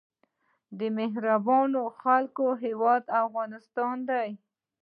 د 0.79 0.81
مهربانو 0.97 1.81
خلکو 2.01 2.45
هیواد 2.63 3.03
افغانستان. 3.23 3.97